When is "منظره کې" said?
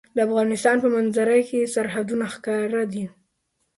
0.95-1.71